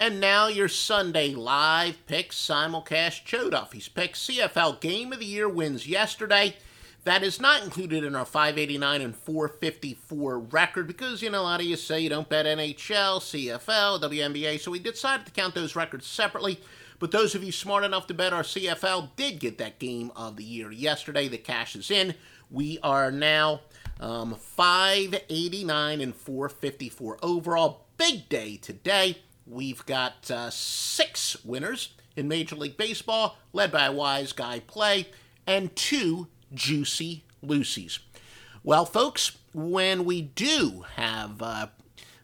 And 0.00 0.20
now 0.20 0.46
your 0.46 0.68
Sunday 0.68 1.34
live 1.34 2.06
picks 2.06 2.36
simulcast 2.36 3.24
Joe 3.24 3.50
Duffy's 3.50 3.88
picks. 3.88 4.28
CFL 4.28 4.78
Game 4.78 5.12
of 5.12 5.18
the 5.18 5.24
Year 5.26 5.48
wins 5.48 5.88
yesterday. 5.88 6.54
That 7.02 7.24
is 7.24 7.40
not 7.40 7.64
included 7.64 8.04
in 8.04 8.14
our 8.14 8.24
589 8.24 9.00
and 9.00 9.16
454 9.16 10.38
record 10.38 10.86
because, 10.86 11.20
you 11.20 11.30
know, 11.30 11.40
a 11.40 11.42
lot 11.42 11.60
of 11.60 11.66
you 11.66 11.74
say 11.74 11.98
you 11.98 12.10
don't 12.10 12.28
bet 12.28 12.46
NHL, 12.46 13.18
CFL, 13.18 14.00
WNBA, 14.00 14.60
so 14.60 14.70
we 14.70 14.78
decided 14.78 15.26
to 15.26 15.32
count 15.32 15.56
those 15.56 15.74
records 15.74 16.06
separately. 16.06 16.60
But 17.00 17.10
those 17.10 17.34
of 17.34 17.42
you 17.42 17.50
smart 17.50 17.82
enough 17.82 18.06
to 18.08 18.14
bet 18.14 18.32
our 18.32 18.42
CFL 18.42 19.10
did 19.16 19.40
get 19.40 19.58
that 19.58 19.80
game 19.80 20.12
of 20.14 20.36
the 20.36 20.44
year 20.44 20.70
yesterday. 20.70 21.26
The 21.26 21.38
cash 21.38 21.74
is 21.74 21.90
in. 21.90 22.14
We 22.52 22.78
are 22.84 23.10
now 23.10 23.62
um, 23.98 24.36
589 24.36 26.00
and 26.00 26.14
454 26.14 27.18
overall. 27.20 27.86
Big 27.96 28.28
day 28.28 28.56
today. 28.56 29.18
We've 29.50 29.84
got 29.86 30.30
uh, 30.30 30.50
six 30.50 31.42
winners 31.42 31.94
in 32.16 32.28
Major 32.28 32.54
League 32.54 32.76
Baseball, 32.76 33.38
led 33.54 33.72
by 33.72 33.86
a 33.86 33.92
wise 33.92 34.32
guy 34.32 34.60
play, 34.60 35.08
and 35.46 35.74
two 35.74 36.28
juicy 36.52 37.24
Lucy's. 37.40 37.98
Well, 38.62 38.84
folks, 38.84 39.38
when 39.54 40.04
we 40.04 40.20
do 40.20 40.84
have 40.96 41.40
uh, 41.40 41.68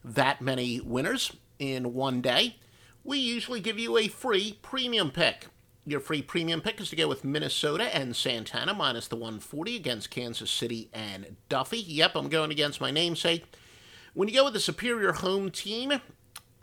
that 0.03 0.39
many 0.39 0.79
winners 0.79 1.35
in 1.57 1.95
one 1.95 2.21
day, 2.21 2.57
we 3.03 3.17
usually 3.17 3.59
give 3.59 3.79
you 3.79 3.97
a 3.97 4.07
free 4.07 4.59
premium 4.61 5.09
pick. 5.09 5.47
Your 5.83 5.99
free 5.99 6.21
premium 6.21 6.61
pick 6.61 6.79
is 6.79 6.89
to 6.91 6.95
go 6.95 7.07
with 7.07 7.23
Minnesota 7.23 7.95
and 7.95 8.15
Santana 8.15 8.73
minus 8.73 9.07
the 9.07 9.15
140 9.15 9.75
against 9.75 10.11
Kansas 10.11 10.51
City 10.51 10.89
and 10.93 11.37
Duffy. 11.49 11.79
Yep, 11.79 12.15
I'm 12.15 12.29
going 12.29 12.51
against 12.51 12.81
my 12.81 12.91
namesake. 12.91 13.45
When 14.13 14.27
you 14.27 14.35
go 14.35 14.45
with 14.45 14.53
the 14.53 14.59
superior 14.59 15.13
home 15.13 15.49
team, 15.49 15.93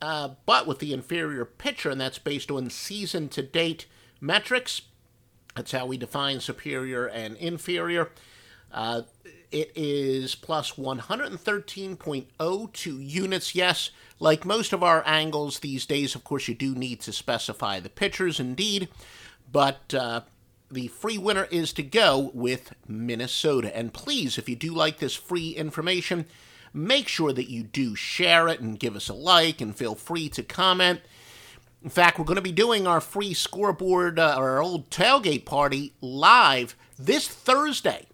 uh, 0.02 0.30
but 0.46 0.66
with 0.66 0.80
the 0.80 0.92
inferior 0.92 1.44
pitcher, 1.44 1.88
and 1.88 2.00
that's 2.00 2.18
based 2.18 2.50
on 2.50 2.68
season 2.68 3.28
to 3.28 3.40
date 3.40 3.86
metrics. 4.20 4.82
That's 5.54 5.70
how 5.70 5.86
we 5.86 5.96
define 5.96 6.40
superior 6.40 7.06
and 7.06 7.36
inferior. 7.36 8.10
Uh, 8.72 9.02
it 9.52 9.70
is 9.76 10.34
plus 10.34 10.72
113.02 10.72 13.10
units. 13.10 13.54
Yes, 13.54 13.90
like 14.18 14.44
most 14.44 14.72
of 14.72 14.82
our 14.82 15.04
angles 15.06 15.60
these 15.60 15.86
days, 15.86 16.16
of 16.16 16.24
course, 16.24 16.48
you 16.48 16.56
do 16.56 16.74
need 16.74 17.00
to 17.02 17.12
specify 17.12 17.78
the 17.78 17.88
pitchers 17.88 18.40
indeed, 18.40 18.88
but 19.52 19.94
uh, 19.94 20.22
the 20.68 20.88
free 20.88 21.18
winner 21.18 21.46
is 21.52 21.72
to 21.74 21.84
go 21.84 22.32
with 22.34 22.74
Minnesota. 22.88 23.76
And 23.76 23.94
please, 23.94 24.36
if 24.36 24.48
you 24.48 24.56
do 24.56 24.74
like 24.74 24.98
this 24.98 25.14
free 25.14 25.50
information, 25.50 26.26
make 26.72 27.08
sure 27.08 27.32
that 27.32 27.50
you 27.50 27.62
do 27.62 27.94
share 27.94 28.48
it 28.48 28.60
and 28.60 28.78
give 28.78 28.96
us 28.96 29.08
a 29.08 29.14
like 29.14 29.60
and 29.60 29.76
feel 29.76 29.94
free 29.94 30.28
to 30.30 30.42
comment. 30.42 31.00
In 31.82 31.90
fact, 31.90 32.18
we're 32.18 32.24
going 32.24 32.36
to 32.36 32.42
be 32.42 32.52
doing 32.52 32.86
our 32.86 33.00
free 33.00 33.34
scoreboard, 33.34 34.18
uh, 34.18 34.34
our 34.36 34.62
old 34.62 34.88
tailgate 34.90 35.44
party 35.44 35.94
live 36.00 36.76
this 36.98 37.26
Thursday, 37.26 38.06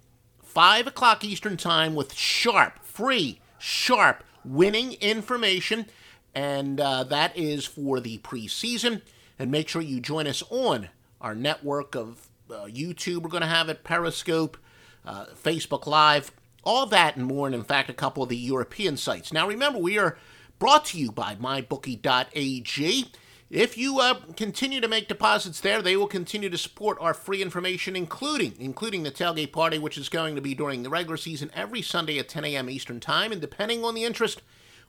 5 0.43 0.87
o'clock 0.87 1.23
Eastern 1.23 1.57
Time, 1.57 1.95
with 1.95 2.15
sharp, 2.15 2.83
free, 2.83 3.41
sharp 3.59 4.25
winning 4.45 4.95
information. 4.95 5.87
And 6.35 6.81
uh, 6.81 7.05
that 7.05 7.37
is 7.37 7.67
for 7.67 8.01
the 8.01 8.19
preseason. 8.19 9.03
And 9.39 9.51
make 9.51 9.69
sure 9.69 9.83
you 9.83 10.01
join 10.01 10.27
us 10.27 10.43
on 10.51 10.89
our 11.21 11.35
network 11.35 11.95
of 11.95 12.29
uh, 12.51 12.65
YouTube. 12.65 13.23
We're 13.23 13.31
going 13.31 13.43
to 13.43 13.47
have 13.47 13.69
it, 13.69 13.85
Periscope, 13.85 14.57
uh, 15.05 15.27
Facebook 15.27 15.87
Live, 15.87 16.33
all 16.65 16.87
that 16.87 17.17
and 17.17 17.27
more, 17.27 17.47
and 17.47 17.55
in 17.55 17.65
fact, 17.65 17.91
a 17.91 17.95
couple 17.95 18.23
of 18.23 18.29
the 18.29 18.37
European 18.37 18.97
sites. 18.97 19.33
Now, 19.33 19.47
remember, 19.47 19.79
we 19.79 19.99
are 19.99 20.19
brought 20.59 20.85
to 20.87 20.99
you 20.99 21.13
by 21.13 21.37
mybookie.ag. 21.37 23.13
If 23.51 23.79
you 23.79 23.99
uh, 23.99 24.21
continue 24.37 24.81
to 24.83 24.89
make 24.89 25.09
deposits 25.09 25.61
there, 25.61 25.81
they 25.81 25.97
will 25.97 26.07
continue 26.07 26.51
to 26.51 26.59
support 26.59 26.99
our 27.01 27.15
free 27.15 27.41
information, 27.41 27.97
including 27.97 28.55
including 28.59 29.05
the 29.05 29.11
tailgate 29.11 29.53
party, 29.53 29.79
which 29.79 29.97
is 29.97 30.11
going 30.11 30.35
to 30.35 30.43
be 30.43 30.55
during 30.55 30.83
the 30.83 30.91
regular 30.91 31.17
season 31.17 31.51
every 31.55 31.81
Sunday 31.81 32.19
at 32.19 32.29
10 32.29 32.45
a.m. 32.45 32.69
Eastern 32.69 33.01
Time. 33.01 33.33
And 33.33 33.41
depending 33.41 33.85
on 33.85 33.95
the 33.95 34.05
interest, 34.05 34.43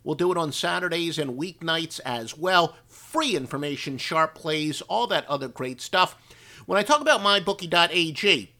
we'll 0.03 0.15
do 0.15 0.31
it 0.33 0.37
on 0.37 0.51
Saturdays 0.51 1.17
and 1.17 1.39
weeknights 1.39 2.01
as 2.03 2.37
well. 2.37 2.75
Free 2.89 3.33
information, 3.33 3.97
sharp 3.97 4.35
plays, 4.35 4.81
all 4.81 5.07
that 5.07 5.25
other 5.27 5.47
great 5.47 5.79
stuff. 5.79 6.17
When 6.65 6.77
I 6.77 6.83
talk 6.83 6.99
about 6.99 7.21
mybookie.ag, 7.21 8.53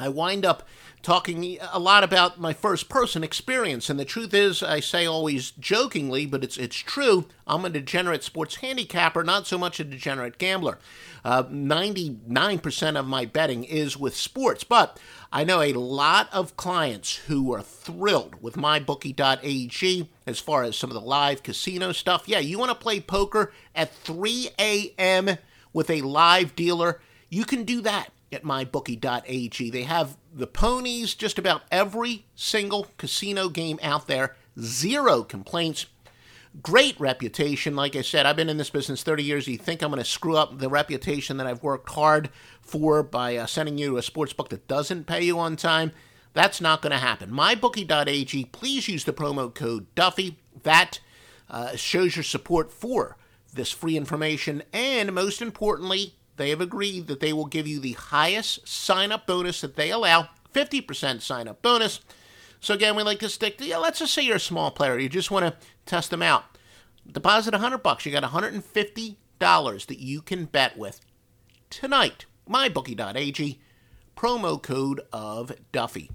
I 0.00 0.08
wind 0.08 0.46
up 0.46 0.66
talking 1.02 1.58
a 1.72 1.78
lot 1.78 2.04
about 2.04 2.40
my 2.40 2.52
first 2.52 2.88
person 2.88 3.24
experience. 3.24 3.88
And 3.88 3.98
the 3.98 4.04
truth 4.04 4.34
is, 4.34 4.62
I 4.62 4.80
say 4.80 5.06
always 5.06 5.50
jokingly, 5.52 6.26
but 6.26 6.44
it's, 6.44 6.56
it's 6.56 6.76
true, 6.76 7.26
I'm 7.46 7.64
a 7.64 7.70
degenerate 7.70 8.22
sports 8.22 8.56
handicapper, 8.56 9.24
not 9.24 9.46
so 9.46 9.56
much 9.56 9.80
a 9.80 9.84
degenerate 9.84 10.38
gambler. 10.38 10.78
Uh, 11.24 11.44
99% 11.44 12.98
of 12.98 13.06
my 13.06 13.24
betting 13.24 13.64
is 13.64 13.96
with 13.96 14.16
sports, 14.16 14.64
but 14.64 14.98
I 15.32 15.44
know 15.44 15.60
a 15.60 15.72
lot 15.72 16.28
of 16.32 16.56
clients 16.56 17.16
who 17.16 17.52
are 17.52 17.62
thrilled 17.62 18.42
with 18.42 18.56
mybookie.ag 18.56 20.08
as 20.26 20.38
far 20.38 20.62
as 20.62 20.76
some 20.76 20.90
of 20.90 20.94
the 20.94 21.00
live 21.00 21.42
casino 21.42 21.92
stuff. 21.92 22.24
Yeah, 22.26 22.38
you 22.38 22.58
want 22.58 22.70
to 22.70 22.74
play 22.74 23.00
poker 23.00 23.52
at 23.74 23.94
3 23.94 24.50
a.m. 24.58 25.36
with 25.72 25.90
a 25.90 26.02
live 26.02 26.54
dealer? 26.56 27.00
You 27.28 27.44
can 27.44 27.64
do 27.64 27.80
that 27.82 28.12
at 28.32 28.44
mybookie.ag. 28.44 29.70
They 29.70 29.82
have 29.82 30.16
the 30.32 30.46
ponies, 30.46 31.14
just 31.14 31.38
about 31.38 31.62
every 31.70 32.26
single 32.34 32.88
casino 32.96 33.48
game 33.48 33.78
out 33.82 34.06
there, 34.06 34.36
zero 34.58 35.22
complaints. 35.22 35.86
Great 36.62 36.98
reputation. 36.98 37.76
Like 37.76 37.94
I 37.94 38.02
said, 38.02 38.26
I've 38.26 38.36
been 38.36 38.48
in 38.48 38.56
this 38.56 38.70
business 38.70 39.02
30 39.02 39.22
years. 39.22 39.46
You 39.46 39.56
think 39.56 39.82
I'm 39.82 39.90
going 39.90 40.02
to 40.02 40.08
screw 40.08 40.36
up 40.36 40.58
the 40.58 40.68
reputation 40.68 41.36
that 41.36 41.46
I've 41.46 41.62
worked 41.62 41.90
hard 41.90 42.30
for 42.60 43.02
by 43.02 43.36
uh, 43.36 43.46
sending 43.46 43.78
you 43.78 43.96
a 43.96 44.02
sports 44.02 44.32
book 44.32 44.48
that 44.50 44.66
doesn't 44.66 45.06
pay 45.06 45.22
you 45.22 45.38
on 45.38 45.56
time? 45.56 45.92
That's 46.32 46.60
not 46.60 46.82
going 46.82 46.92
to 46.92 46.98
happen. 46.98 47.30
MyBookie.ag, 47.30 48.44
please 48.46 48.88
use 48.88 49.04
the 49.04 49.12
promo 49.12 49.52
code 49.52 49.92
Duffy. 49.94 50.38
That 50.62 51.00
uh, 51.48 51.76
shows 51.76 52.16
your 52.16 52.22
support 52.22 52.72
for 52.72 53.16
this 53.52 53.70
free 53.70 53.96
information. 53.96 54.62
And 54.72 55.12
most 55.12 55.42
importantly, 55.42 56.14
they 56.40 56.48
have 56.50 56.62
agreed 56.62 57.06
that 57.06 57.20
they 57.20 57.34
will 57.34 57.44
give 57.44 57.66
you 57.66 57.78
the 57.78 57.92
highest 57.92 58.66
sign 58.66 59.12
up 59.12 59.26
bonus 59.26 59.60
that 59.60 59.76
they 59.76 59.90
allow 59.90 60.30
50% 60.54 61.20
sign 61.20 61.46
up 61.46 61.60
bonus. 61.60 62.00
So, 62.60 62.72
again, 62.72 62.96
we 62.96 63.02
like 63.02 63.18
to 63.18 63.28
stick 63.28 63.58
to, 63.58 63.66
yeah, 63.66 63.76
let's 63.76 63.98
just 63.98 64.14
say 64.14 64.22
you're 64.22 64.36
a 64.36 64.40
small 64.40 64.70
player. 64.70 64.98
You 64.98 65.10
just 65.10 65.30
want 65.30 65.44
to 65.44 65.66
test 65.84 66.08
them 66.08 66.22
out. 66.22 66.44
Deposit 67.06 67.52
100 67.52 67.78
bucks. 67.82 68.06
You 68.06 68.12
got 68.12 68.22
$150 68.22 69.86
that 69.86 69.98
you 69.98 70.22
can 70.22 70.46
bet 70.46 70.78
with 70.78 71.02
tonight. 71.68 72.24
MyBookie.ag, 72.48 73.60
promo 74.16 74.62
code 74.62 75.02
of 75.12 75.52
Duffy. 75.72 76.10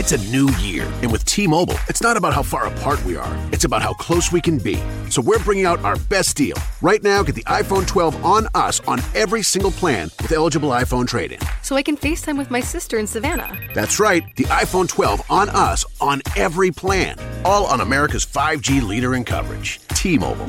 It's 0.00 0.12
a 0.12 0.30
new 0.30 0.48
year, 0.52 0.90
and 1.02 1.12
with 1.12 1.26
T 1.26 1.46
Mobile, 1.46 1.76
it's 1.86 2.00
not 2.00 2.16
about 2.16 2.32
how 2.32 2.42
far 2.42 2.64
apart 2.66 3.04
we 3.04 3.16
are, 3.16 3.48
it's 3.52 3.64
about 3.64 3.82
how 3.82 3.92
close 3.92 4.32
we 4.32 4.40
can 4.40 4.56
be. 4.56 4.78
So 5.10 5.20
we're 5.20 5.38
bringing 5.40 5.66
out 5.66 5.84
our 5.84 5.96
best 6.08 6.38
deal. 6.38 6.56
Right 6.80 7.02
now, 7.02 7.22
get 7.22 7.34
the 7.34 7.42
iPhone 7.42 7.86
12 7.86 8.24
on 8.24 8.48
us 8.54 8.80
on 8.88 9.00
every 9.14 9.42
single 9.42 9.70
plan 9.70 10.04
with 10.22 10.32
eligible 10.32 10.70
iPhone 10.70 11.06
trade 11.06 11.32
in. 11.32 11.38
So 11.70 11.76
I 11.76 11.84
can 11.84 11.96
FaceTime 11.96 12.36
with 12.36 12.50
my 12.50 12.58
sister 12.58 12.98
in 12.98 13.06
Savannah. 13.06 13.56
That's 13.76 14.00
right, 14.00 14.24
the 14.34 14.42
iPhone 14.46 14.88
12 14.88 15.30
on 15.30 15.48
us 15.50 15.84
on 16.00 16.20
every 16.34 16.72
plan. 16.72 17.14
All 17.44 17.64
on 17.66 17.80
America's 17.80 18.26
5G 18.26 18.82
leader 18.82 19.14
in 19.14 19.22
coverage. 19.22 19.80
T 19.90 20.18
Mobile. 20.18 20.48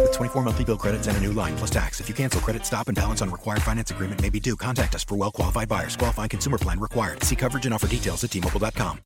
With 0.00 0.12
24 0.12 0.42
monthly 0.44 0.64
bill 0.64 0.78
credits 0.78 1.06
and 1.06 1.18
a 1.18 1.20
new 1.20 1.32
line 1.32 1.54
plus 1.58 1.68
tax. 1.68 2.00
If 2.00 2.08
you 2.08 2.14
cancel 2.14 2.40
credit, 2.40 2.64
stop 2.64 2.88
and 2.88 2.96
balance 2.96 3.20
on 3.20 3.30
required 3.30 3.60
finance 3.60 3.90
agreement 3.90 4.22
may 4.22 4.30
be 4.30 4.40
due. 4.40 4.56
Contact 4.56 4.94
us 4.94 5.04
for 5.04 5.16
well 5.16 5.30
qualified 5.30 5.68
buyers. 5.68 5.98
Qualifying 5.98 6.30
consumer 6.30 6.56
plan 6.56 6.80
required. 6.80 7.22
See 7.24 7.36
coverage 7.36 7.66
and 7.66 7.74
offer 7.74 7.86
details 7.86 8.24
at 8.24 8.30
tmobile.com. 8.30 9.00